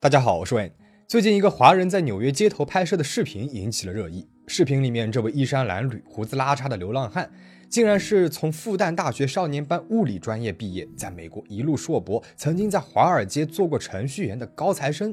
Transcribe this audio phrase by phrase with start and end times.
[0.00, 0.70] 大家好，我是 Wayne。
[1.08, 4.24] 最近一个华人在纽约街头拍摄的视频引起了热议。
[4.46, 7.28] 视频里面这位衣衫褴褛、胡子拉碴的流浪汉，
[7.68, 15.12] 竟然是从复旦大学少年班物理专业毕业，在美国一路硕博，曾经在华尔街做过程序员的高材生。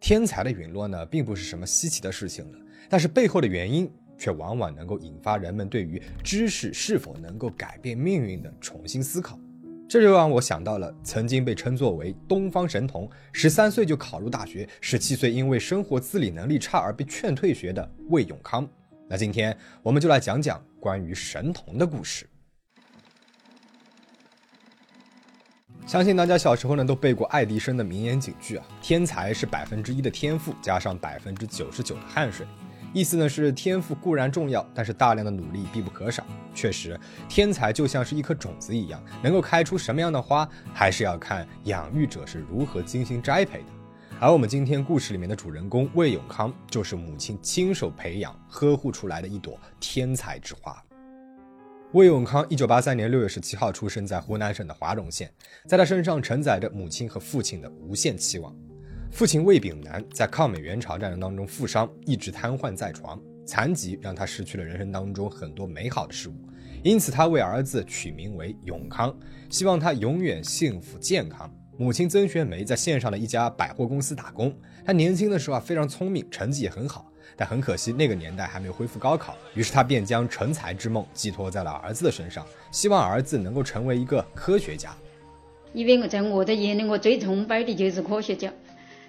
[0.00, 9.38] 天才的陨落呢，并不是什么稀奇的事情了，但是背后的原因却往往能够引发人们对于知识是否能够改变命运的重新思考。
[9.88, 18.68] 这就让我想到了曾经被称作为“东方神童”，十三岁就考入大学，十七岁因为生活自理能力差而被劝退学的魏永康。
[19.08, 22.28] 那今天我们就来讲讲关于神童的故事。
[25.86, 32.46] 相信大家小时候呢都背过爱迪生的名言警句啊：“天才是百分之一的天赋加上百分之九十九的汗水。”
[32.98, 36.26] 意思呢是天赋固然重要，但是大量的努力必不可少。
[36.52, 43.66] 确实，天才就像是一颗种子一样，能够开出什么样的花，还是要看养育者是如何精心栽培的。
[44.18, 50.76] 而我们今天故事里面的主人公魏永康，就是母亲亲手培养、呵护出来的一朵天才之花。
[51.92, 55.32] 魏永康一九八三年六月十七号出生在湖南省的华容县，
[55.68, 58.52] 在他身上承载着母亲和父亲的无限期望。
[59.10, 66.34] 父亲魏炳南在抗美援朝战争当中负伤，一直瘫痪在床，残疾让他失去了人生当中很多美好的事物，
[66.84, 69.14] 因此他为儿子取名为永康，
[69.48, 71.52] 希望他永远幸福健康。
[71.76, 84.94] 母亲曾学梅在县上的一家百货公司打工，她年轻的时候啊非常聪明，成绩也很好，但很可惜那个年代还没有恢复高考，于是他便将成才之梦寄托在了儿子的身上，希望儿子能够成为一个科学家。
[85.72, 88.52] 因为我在我的眼里，我最崇拜的就是科学家。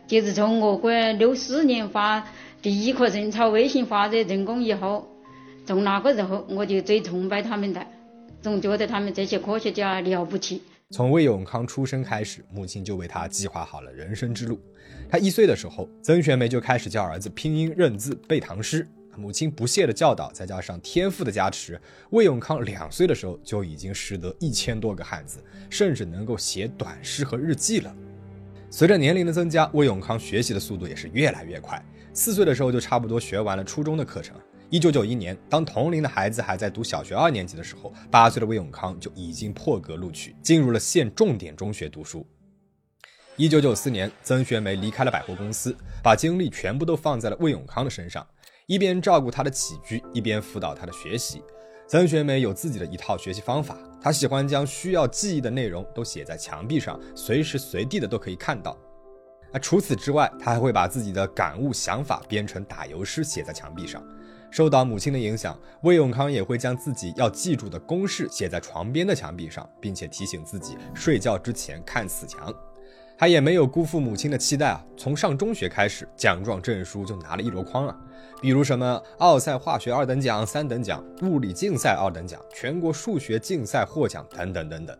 [0.09, 2.27] 就是从我国六四年发
[2.63, 5.07] 第一颗人造卫星发射成功以后，
[5.67, 7.85] 从那个时候我就最崇拜他们的，
[8.41, 10.63] 总觉得他们这些科学家了不起。
[10.89, 14.59] 从魏永康出生开始，母亲就为他计划好了人生之路。
[15.07, 25.37] 他一岁的时候，曾学梅就开始教儿子拼音认字背唐诗，母亲不懈的教导，再加上天赋的加持，魏永康两岁的时候就已经识得一千多个汉字，
[25.69, 27.95] 甚至能够写短诗和日记了。
[28.71, 31.83] 随着年龄的增加，魏永康学习的速度也是越来越快。
[32.13, 34.35] 四岁的时候就差不多学完了初中的课程。
[34.69, 42.25] 一九九一年，当同龄的孩子还在读小学二年级的时候，八岁的魏永康就已经破格录取，进入了县重点中学读书。
[43.37, 48.25] 一九九四年，曾学梅离开了百货公司，把精力全部都放在了魏永康的身上，
[48.67, 51.41] 一边照顾他的起居，一边辅导他的学习。
[51.89, 58.77] 曾学梅有自己的一套学习方法，她喜欢将需要记忆的内容都写在墙壁上，随时随地的都可以看到。
[59.51, 64.07] 啊，除此之外，她还会把自己的感悟、想法编成打油诗写在墙壁上。
[64.51, 72.53] 受到母亲的影响，魏永康也会将自己要记住的公式写在床边的墙壁上，并且提醒自己睡觉之前看死墙。
[73.19, 74.81] 他也没有辜负母亲的期待啊！
[74.95, 77.93] 从上中学开始，奖状证书就拿了一箩筐啊，
[78.41, 84.97] 比如什么奥赛化学二等奖、三等奖，物理竞赛二等奖，全国数学竞赛获奖等等等等。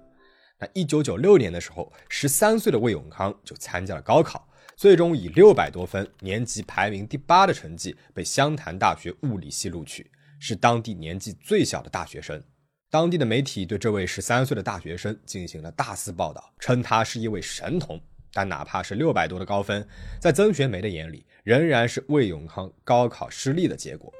[0.59, 12.43] 那一九九六年的时候，十三岁的魏永康就参加了高考，最终以六百多分，年级排名第八的成绩被湘潭大学物理系录取，是当地年纪最小的大学生。
[12.91, 17.97] 当地的媒体对这位十三岁的大学生进行了大肆报道，称他是一位神童。
[18.33, 19.87] 但哪怕是六百多的高分，
[20.19, 24.13] 在曾学梅的眼里，仍然是魏永康高考失利的结果。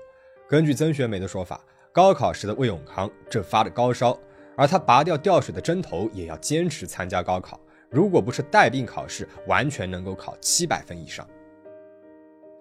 [0.48, 1.62] 根据曾学梅的说法，
[1.94, 4.18] 高考时的魏永康正发着高烧，
[4.56, 7.60] 而他拔掉吊水的针头，也要坚持参加高考。
[7.90, 11.28] 如果不是带病考试，完全能够考七百分以上。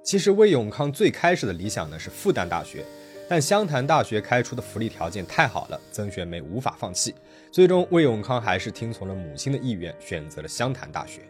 [0.04, 2.84] 其实魏永康最开始的理想呢是复旦大学。
[3.30, 7.14] 但湘潭大学开出的福利条件太好了，曾学梅无法放弃。
[7.52, 11.20] 最终，魏永康还是听从了母亲的意愿，选择了湘潭大学。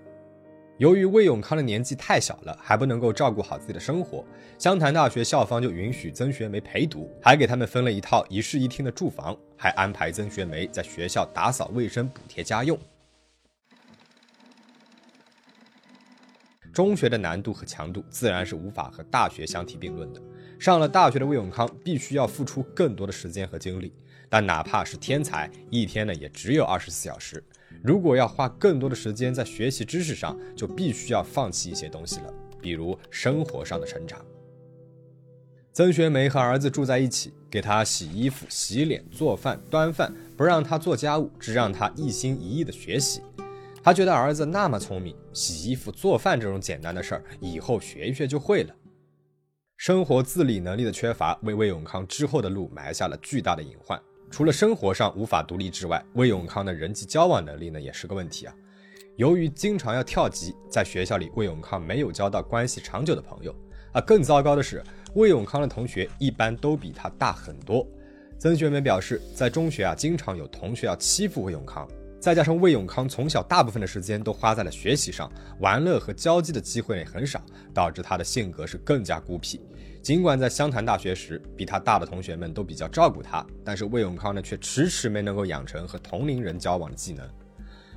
[0.79, 4.25] 由于魏永康的年纪太小了，还不能够照顾好自己的生活，
[4.59, 12.79] 湘潭大学校方就允许曾学梅陪读，还给他们分了一套一室一厅的住房，还安排曾学梅在学校打扫卫生，补贴家用。
[16.73, 20.23] 中学的难度和强度自然是无法和大学相提并论的。
[20.61, 23.93] 上了大学的魏永康必须要付出更多的时间和精力，
[24.29, 27.43] 但哪怕是天才，一天呢也只有二十四小时。
[27.83, 34.25] 如果要花更多的时间在学习知识上，就必须要放弃一些东西了，比如生活上的成长。
[35.73, 43.23] 曾学梅和儿子住在一起，给他洗衣服、洗脸、做饭、端饭，不让他做家务，只让他一心一意的学习。
[43.81, 48.75] 他觉得儿子那么聪明，洗衣服、做饭这种简单的事儿，以后学一学就会了。
[49.77, 54.03] 生活自理能力的缺乏，为魏永康之后的路埋下了巨大的隐患。
[54.31, 58.55] 除了生活上无法独立之外，魏永康的人际交往能力呢，也是个问题啊。
[59.17, 63.55] 由于经常要跳级，在学校里魏永康没有交到关系长久的朋友。
[63.93, 64.83] 啊，更糟糕的是，
[65.15, 67.87] 魏永康的同学一般都比他大很多。
[68.39, 71.89] 曾学梅表示，在中学啊，经常有同学要欺负魏永康，
[72.21, 75.31] 再加上魏永康从小大部分的时间都花在了学习上，
[75.61, 77.41] 玩乐和交际的机会也很少，
[77.73, 79.61] 导致他的性格是更加孤僻。
[80.03, 87.29] 尽管在湘潭大学时，比他大的同学们都比较照顾他，但是魏永康呢，却迟迟没能够养成和同龄人交往的技能。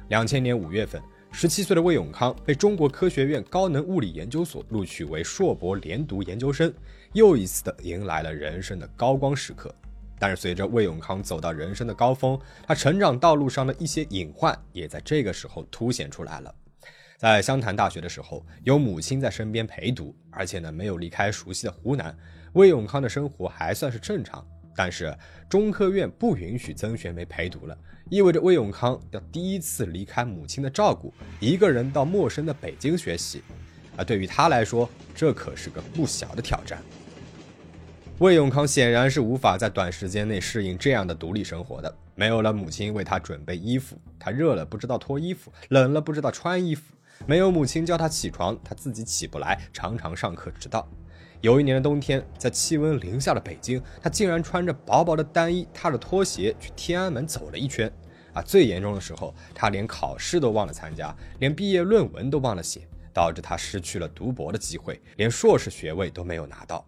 [0.10, 1.02] 两千年五月份，
[1.32, 6.72] 十七岁的魏永康被中国科学院高能物理研究所录取为硕博连读研究生，
[7.14, 9.74] 又一次的迎来了人生的高光时刻。
[10.22, 16.56] 但是，随着魏永康走到人生的高峰，他成长道路上的一些隐患也在这个时候凸显出来了。
[17.18, 22.16] 在湘潭大学的时候，有母亲在身边陪读，而且呢没有离开熟悉的湖南，
[22.54, 24.46] 魏永康的生活还算是正常。
[24.76, 25.12] 但是
[25.50, 27.76] 中科院不允许曾学梅陪读了，
[28.08, 33.42] 意味着魏永康要第一次离开母亲的照顾，一个人到陌生的北京学习。
[33.98, 36.80] 而对于他来说，这可是个不小的挑战。
[38.22, 41.92] 魏永康显然是无法在短时间内适应这样的独立生活的。
[42.14, 46.84] 没有了母亲为他准备衣服，他热了不知道脱衣服，冷了不知道穿衣服；
[47.26, 50.88] 没有母亲叫他起床，他自己起不来，常常上课迟到。
[51.42, 57.92] 有一年的冬天，在气温零下的北京，他竟然穿着薄薄的单衣，踏着拖鞋去天安门走了一圈。
[58.34, 66.86] 啊，最严重的时候，他连考试都忘了参加，连毕业论文都忘了写，导致他失去了读博的机会，连硕士学位都没有拿到。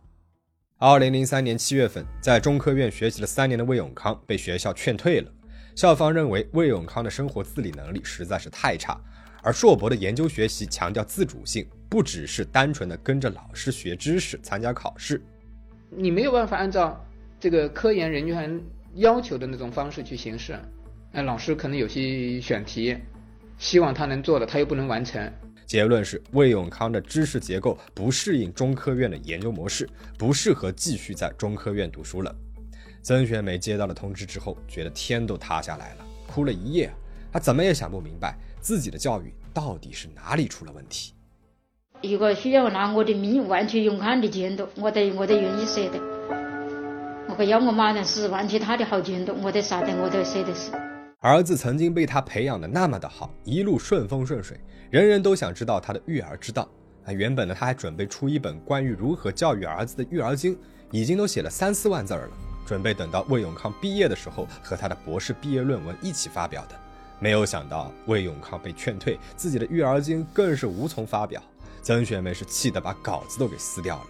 [0.86, 5.32] 二零零三年七月份，在中科院学习了三年的魏永康被学校劝退了。
[5.76, 9.00] 校方认为魏永康的生活自理能力实在是太差，
[9.42, 15.24] 而硕博的研究学习强调自主性，不只是单纯的跟着老师学知识、参加考试。
[15.90, 17.02] 你没有办法按照
[17.40, 18.62] 这个科研人员
[18.96, 20.60] 要求的那种方式去行事。
[21.14, 22.98] 那老师可能有些选题，
[23.58, 25.32] 希望他能做的，他又不能完成。
[25.66, 32.34] 结论是，魏永康的知识结构不适应中科院的研究模式，不适合继续在中科院读书了。
[33.02, 36.92] 曾学梅接到了通知之后，觉得天都塌下来了，哭了一夜。
[37.32, 41.14] 她怎么也想不明白，自己的教育到底是哪里出了问题。
[42.04, 46.00] 如果需要拿我的命换取永康的前途，我都我都愿意舍得。
[47.30, 50.72] 我可要我马上死，换取他的好前途，我都啥的我都舍得死。
[51.24, 54.60] 儿子曾经被他培养的那么的好，一路顺风顺水。
[54.90, 56.68] 人人都想知道他的育儿之道
[57.06, 57.14] 啊！
[57.14, 60.60] 原本呢，他还准备出一本关于如何教育儿子的育儿经，
[60.92, 62.28] 已经都写了三四万字了，
[62.66, 66.76] 准备等到魏永康毕业的时候和他的博士毕业论文一起发表的。
[67.20, 71.42] 没有想到魏永康被劝退，自己的育儿经更是无从发表。
[71.82, 74.08] 曾学梅是气得把稿子都给撕掉了。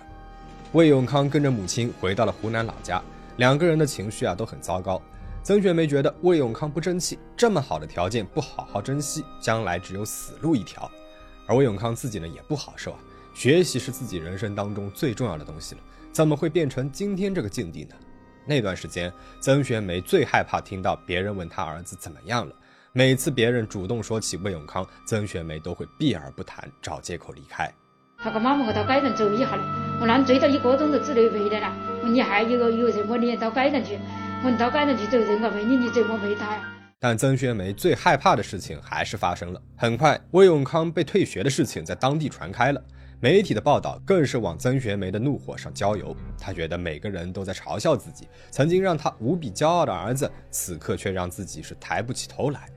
[0.72, 3.00] 魏永康跟着母亲回到了湖南老家，
[3.38, 5.00] 两个人的情绪啊都很糟糕。
[5.44, 10.90] 曾雪梅觉得魏永康不争气，这么好的条件不好好珍惜，将来只有死路一条。
[11.46, 13.00] 而魏永康自己呢也不好受啊，
[13.34, 15.82] 学习是自己人生当中最重要的东西了，
[16.14, 17.96] 怎么会变成今天这个境地呢？
[18.46, 19.12] 那段时间，
[19.42, 22.56] 曾雪梅最害怕听到别人问他儿子怎么样了。
[22.94, 27.70] 每次别人主动说起魏永康，曾雪梅都会避而不谈，找借口离开。
[28.18, 31.76] 他跟妈妈我到街上走一下了，我那追到一个钟头之内回来了。
[32.06, 34.00] 你还有个有什么你到街上去。
[34.46, 36.70] 我到街上去走人啊，问你你怎么回答呀？
[37.00, 39.62] 但曾学梅最害怕的事情还是发生了。
[39.78, 42.84] 很快，魏永康被退学的事情在当地传开了，
[43.22, 46.14] 媒体的报道更是往曾学梅的怒火上浇油。
[46.38, 52.68] 他觉得每个人都在嘲笑自己，曾经让他无比骄傲的儿子，此刻却让自己是抬不起头来。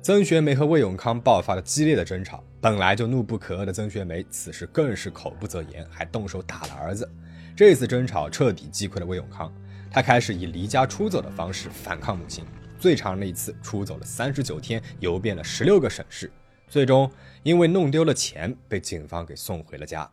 [0.00, 7.10] 曾学梅和魏永康爆发了激烈的争吵，本来就怒不可遏的曾学梅，此时更是口不择言，还动手打了儿子。
[7.56, 9.52] 这次争吵彻底击溃了魏永康。
[9.90, 12.44] 他开始以离家出走的方式反抗母亲，
[12.78, 16.30] 最长的一次出走了三十九天，游遍了十六个省市，
[16.68, 17.10] 最终
[17.42, 20.08] 因为弄丢了钱，被警方给送回了家。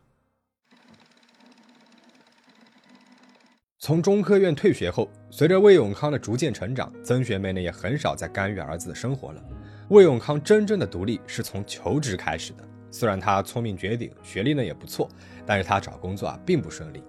[3.78, 9.44] 从中科院退学后，随着魏永康的逐渐成长，曾学妹呢也很少再干预儿子的生活了。
[9.90, 15.08] 魏永康真正的独立是从求职开始的，虽然他聪明绝顶，学历呢也不错，
[15.46, 17.00] 但是他找工作啊并不顺利。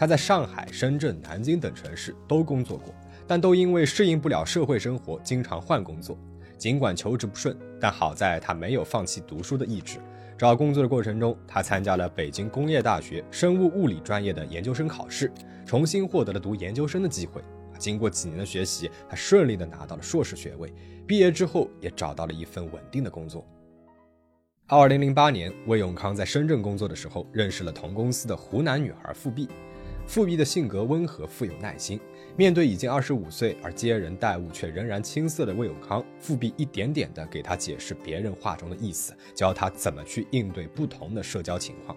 [0.00, 2.94] 他在上海、深圳、南京等城市都工作过，
[3.26, 6.16] 但都因为适应不了社会生活，经常换工作。
[6.56, 9.98] 尽管求职不顺，但好在他没有放弃读书的意志。
[10.38, 15.30] 找工作的过程中，他参加了北京工业大学生物物理专业的研究生考试，
[15.66, 17.42] 重新获得了读研究生的机会。
[17.78, 20.72] 经过几年的学习，他顺利的拿到了硕士学位。
[21.06, 23.46] 毕业之后，也找到了一份稳定的工作。
[24.66, 29.46] 二零零八年，魏永康在深圳工作的时候，认识了同公司的湖南女孩付碧。
[30.10, 32.00] 富弼的性格温和，富有耐心。
[32.36, 41.96] 面对已经二十五岁而接人待物却仍然青涩的魏永康，富弼一点点地给他解释别人话中的意思，教他怎么去应对不同的社交情况。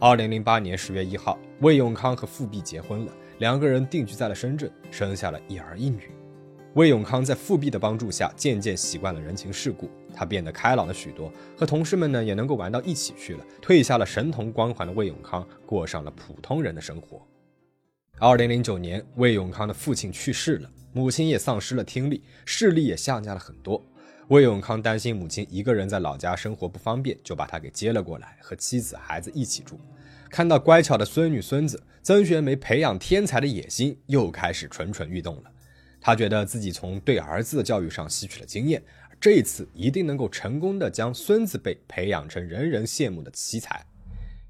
[0.00, 6.00] 二零零八年十月一号，魏永康和富弼结婚了，两个人定居在了深圳，生下了一儿一女。
[6.72, 13.44] 魏永康在富弼的帮助下，渐渐习惯了人情世故，他变得开朗了许多，和同事们呢也能够玩到一起去了。
[13.60, 17.20] 褪下了神童光环的魏永康，过上了普通人的生活。
[18.20, 23.84] 二零零九年，魏永康的父亲去世了，母亲也丧失了听力，视力也下降了很多。
[24.28, 29.78] 魏永康担心母亲一个人在老家生活不方便，就把他给接了过来，和妻子孩子一起住。
[30.30, 35.50] 看到乖巧的孙女孙子，曾学梅培养天才的野心又开始蠢蠢欲动了。
[36.00, 38.80] 他觉得自己从对儿子的教育上吸取了经验，
[39.20, 43.84] 这一次一定能够成功的将孙子辈培养成人人羡慕的奇才。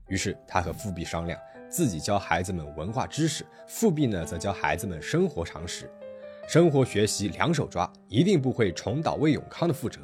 [0.08, 1.40] 于是他和富弼商量，
[1.74, 5.90] 自己教孩子们文化知识，富弼呢则教孩子们生活常识，
[6.46, 9.98] 生活学习两手抓，一定不会重蹈魏永康的覆辙。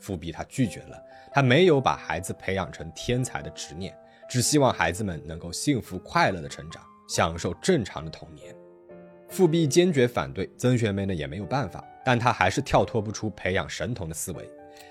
[0.00, 1.00] 富弼他拒绝了，
[1.32, 3.96] 他没有把孩子培养成天才的执念，
[4.28, 8.52] 只希望孩子们能够幸福快乐的成长，享受正常的童年。
[9.28, 14.50] 富弼坚决反对，曾学梅呢也没有办法，但他还是跳脱不出培养神童的思维。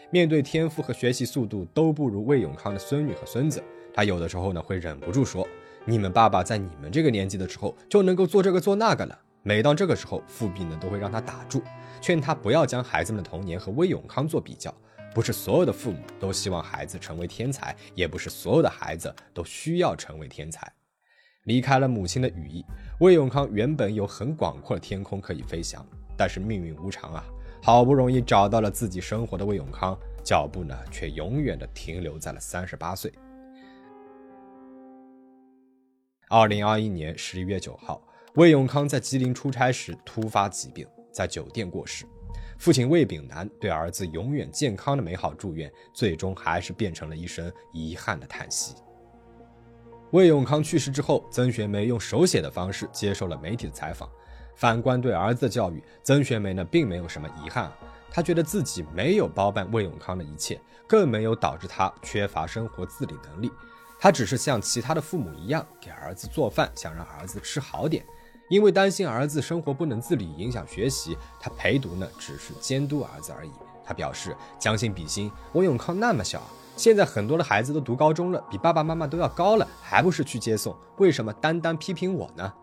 [0.10, 3.62] 面对天赋和学习速度都不如魏永康的孙女和孙子，
[3.94, 5.46] 他有的时候呢会忍不住说
[5.86, 11.62] ：“你们爸爸在你们这个年纪的时候就能够做这个做那个了。”每当这个时候，富弼呢都会让他打住，
[12.00, 14.74] 劝他不要将孩子们的童年和魏永康做比较。
[15.14, 20.72] 不是所有的父母都希望孩子成为天才，也不是所有的孩子都需要成为天才。
[21.44, 22.66] 离开了母亲的羽翼，
[23.00, 25.86] 魏永康原本有很广阔的天空可以飞翔，
[26.18, 27.24] 但是命运无常啊！
[27.62, 33.12] 好不容易找到了自己生活的魏永康，脚步呢却永远的停留在了三十八岁。
[36.34, 38.02] 二零二一年十一月九号，
[38.34, 42.06] 魏永康在吉林出差时突发疾病，在酒店过世。
[42.58, 48.74] 父亲魏炳南对儿子永远健康的美好祝愿，最终还是变成了一声遗憾的叹息。
[50.10, 54.10] 魏永康去世之后，曾学梅用手写的方式接受了媒体的采访。
[54.56, 57.72] 反观对儿子的教育，曾学梅呢并没有什么遗憾，
[58.10, 63.52] 她觉得自己没有包办魏永康的一切，更没有导致他缺乏生活自理能力。
[64.04, 68.06] 他只是像其他的父母一样给儿子做饭，想让儿子吃好点。
[68.50, 73.52] 因为担心儿子生活不能自理，影响学习，他陪读呢只是监督儿子而已。
[73.82, 76.42] 他表示将心比心，魏永康那么小。
[76.76, 80.76] 现在很多的孩子都读高中了，比爸爸妈妈都要高了，还不是去接送？
[80.98, 82.54] 为什么单单批评我呢？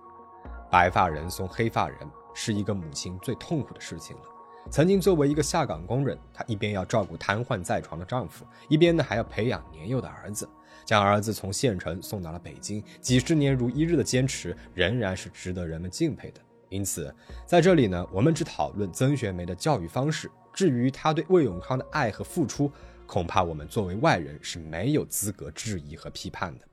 [0.70, 1.98] 白发人送黑发人
[2.34, 4.22] 是一个母亲最痛苦的事情了。
[4.70, 10.46] 曾经作为一个下岗工人，她一边要照顾瘫痪在床的丈夫，一边呢还要培养年幼的儿子，
[10.90, 16.40] 将儿子从县城送到了北京，几十年如一日的坚持，仍然是值得人们敬佩的。
[16.68, 17.14] 因此，
[17.46, 22.68] 在这里呢，我们只讨论曾学梅的教育方式，至于她对魏永康的爱和付出。
[23.06, 26.66] 恐怕我们作为外人是没有资格质疑和批判的。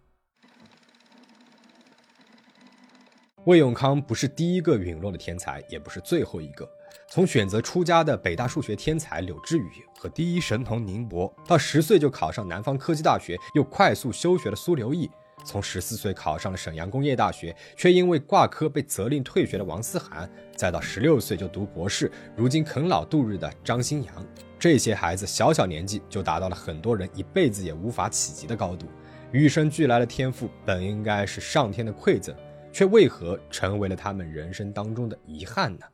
[3.46, 6.68] 魏永康不是第一个陨落的天才，也不是最后一个。
[7.10, 15.10] 从选择出家的北大数学天才柳智宇和第一神童宁波，到十岁就考上南方科技大学又快速休学的苏留意，
[15.46, 24.14] 从十四岁考上了沈阳工业大学却因为挂科被责令退学的王思涵，再到十六岁就读博士，如今啃老度日的张新阳。
[24.60, 28.88] 这些孩子小小年纪就达到了很多人一辈子也无法企及的高度，
[29.32, 32.36] 与生俱来的天赋本应该是上天的馈赠，
[32.74, 35.86] 却为何成为了他们人生当中的遗憾呢？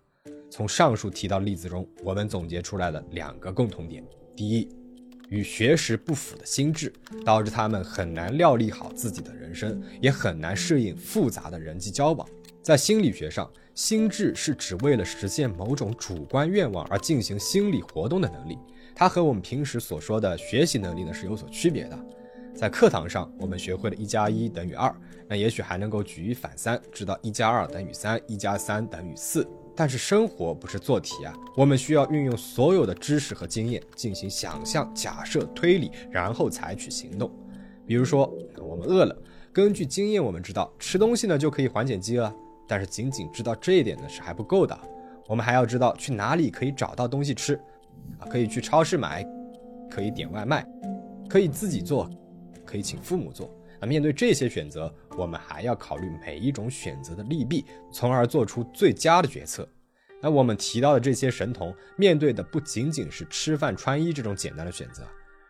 [0.53, 4.05] 从上述提到例子中，我们总结出来了两个共同点：
[4.35, 4.69] 第一，
[5.29, 6.93] 与学识不符的心智，
[7.25, 12.27] 导致他们很难料理好自己的人生，也很难适应复杂的人际交往。
[12.61, 18.55] 在心理学上，心智是指为了实现某种主观愿望而进行心理活动的能力，
[18.93, 21.99] 它和我们平时所说的学习能力呢是有所区别的。
[22.53, 24.95] 在课堂上，我们学会了一加一等于二，
[25.27, 29.47] 那也许还能够举一反三，知道一加二等于三，一加三等于四。
[29.75, 37.31] 但是生活不是做题啊，我们需要运用所有的知识和经验进行想象、假设、推理，然后采取行动。
[37.85, 39.17] 比如说，我们饿了，
[39.51, 42.33] 根据经验，我们知道吃东西呢就可以缓解饥饿。
[42.65, 44.77] 但是仅仅知道这一点呢是还不够的，
[45.27, 47.55] 我们还要知道去哪里可以找到东西吃，
[48.19, 49.25] 啊，可以去超市买，
[49.91, 50.65] 可以点外卖，
[51.27, 52.09] 可以自己做，
[52.63, 53.53] 可以请父母做。
[53.83, 59.67] 那面对这些选择，我们还要考虑每一种选择的利弊，从而做出最佳的决策。
[60.21, 65.03] 那我们提到的这些神童，面对的不仅仅是吃饭穿衣这种简单的选择。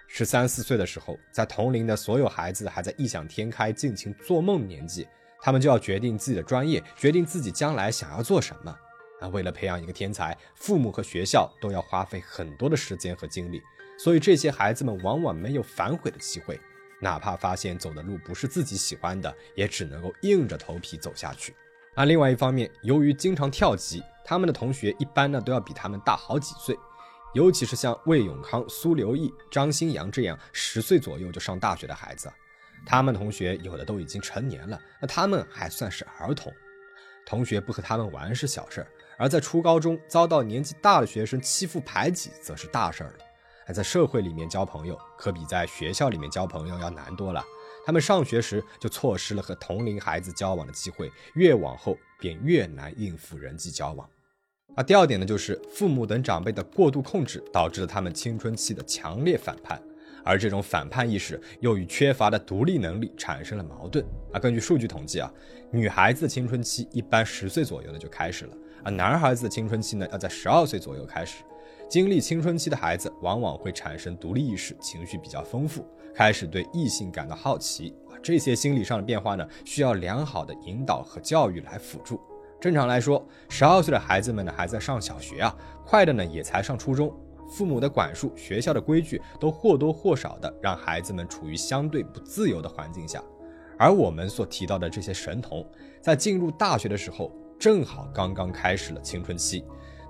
[0.08, 5.08] 十三四岁的时候，在同龄的所有孩子还在异想天开、尽情做梦年纪。
[5.40, 8.76] 他们就要决定自己的专业，决定自己将来想要做什么。
[9.22, 13.62] 那，为了培养一个天才，父母和学校都要花费很多的时间和精力，
[14.00, 16.60] 所以这些孩子们往往没有反悔的机会，
[17.04, 21.54] 哪怕发现走的路不是自己喜欢的，也只能够硬着头皮走下去。
[21.94, 26.76] 而另外一方面，由于经常跳级，他们的同学一般呢都要比他们大好几岁，
[27.34, 32.32] 尤其是像魏永康、苏留义、张新阳这样十岁左右就上大学的孩子。
[32.86, 36.52] 他们同学有的都已经成年了，那他们还算是儿童。
[37.26, 43.26] 同学不和他们玩是小事儿，而在初高中遭到年纪大的学生欺负排挤，则是大事儿了。
[43.66, 47.44] 还在社会里面交朋友，可比在学校里面交朋友要难多了。
[47.86, 54.10] 他们上学时就错失了和同龄孩子交往的机会，越往后便越难应付人际交往。
[54.76, 59.82] 而第二点呢，就是父母等长辈的过度控制，导致了他们青春期的强烈反叛。
[60.26, 64.40] 而这种反叛意识又与缺乏的独立能力产生了矛盾啊。
[64.40, 65.30] 根据数据统计啊，
[65.70, 68.56] 女孩子的青春期一般十岁左右呢就开始了，
[68.86, 71.44] 而男孩子的青春期呢要在十二岁左右开始。
[71.94, 77.94] 经历青春期的孩子往往会产生独立意识，情绪比较丰富，开始对异性感到好奇。
[78.20, 82.20] 这些心理上的变化呢，需要良好的引导和教育来辅助。
[82.60, 87.16] 正常来说，十二岁的孩子们呢还在上小学啊，快的呢也才上初中。
[87.48, 93.24] 父母的管束、学校的规矩，都或多或少的让孩子们处于相对不自由的环境下。
[93.78, 95.64] 而我们所提到的这些神童，
[96.02, 99.64] 在进入大学的时候，正好刚刚开始了青春期，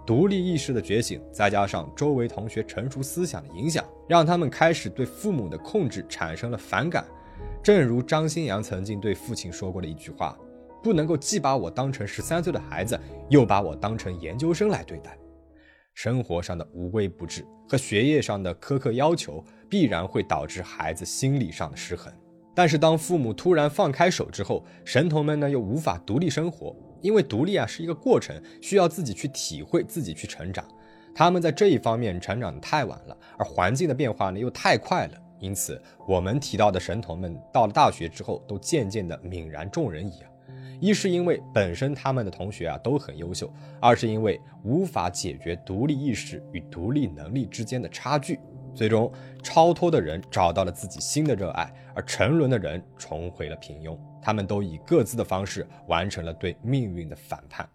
[0.06, 7.06] 独立意识的觉醒，再加上周围同学成熟思想的影响，让他们开始对父母的控制产生了反感。
[7.64, 10.38] 正如张新阳曾经对父亲说过的一句话
[10.84, 15.18] ：“不能够既把我当成十三岁的孩子，又把我当成研究生来对待。”
[15.96, 22.12] 生活上的无微不至和学业上的苛刻要求，必然会导致孩子心理上的失衡。
[22.56, 30.64] 但是，当父母突然放开手之后，神童们呢又无法独立生活，因为独立啊是一个过程，需要自己去体会，自己去成长。
[31.16, 40.24] 他们在这一方面成长的太晚了，而环境的变化呢又太快了，因此我们提到的神童们到了大学之后，都渐渐的泯然众人矣。
[40.80, 48.40] 一是因为本身他们的同学啊都很优秀，二是因为无法解决独立意识与独立能力之间的差距。
[48.76, 49.12] 最终，
[49.44, 53.98] 超脱的人找到了自己新的热爱，而沉沦的人重回了平庸。
[54.22, 57.68] 他们都以各自的方式完成了对命运的反叛。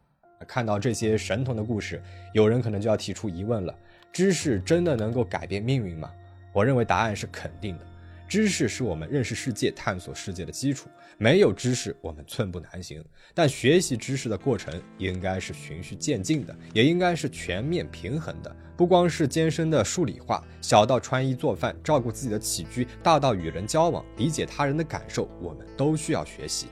[0.46, 2.02] 看到这些神童的故事，
[2.32, 3.74] 有人可能就要提出疑问了：
[4.12, 6.10] 知识真的能够改变命运吗？
[6.52, 7.84] 我认为答案是肯定的。
[8.28, 10.88] 知识是我们认识世界、探索世界的基础。
[11.16, 13.04] 没有知识，我们寸步难行。
[13.34, 18.54] 但学习知识的过程应该是循序渐进的，也应该是全面平衡的。
[18.78, 26.68] 不光是艰深的数理化，小到穿衣做饭、照顾自己的起居，大到与人交往、理解他人的感受，我们都需要学习。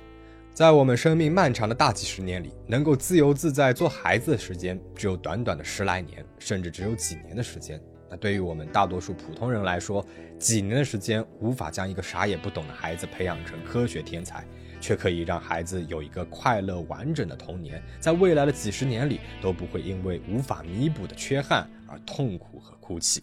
[0.55, 7.81] 在我们生命漫长的大几十年里，能够自由自在做孩子的时间只有短短的十来年，甚至只有几年的时间。
[8.09, 10.07] 那对于我们大多数普通人来说，
[10.39, 14.47] 几年的时间无法将一个啥也不懂的孩子培养成科学天才，
[14.81, 23.23] 却可以让孩子有一个快乐完整的童年，在未来的几十年里都不会因为无法弥补的缺憾而痛苦和哭泣。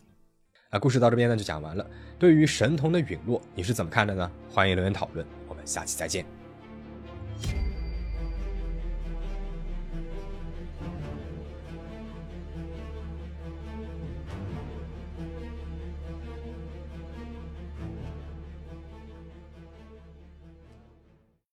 [0.71, 1.85] 那故事到这边呢就讲完了。
[2.17, 4.31] 对于神童的陨落，你是怎么看的呢？
[4.49, 5.25] 欢迎留言讨论。
[5.47, 6.42] 我们下期再见。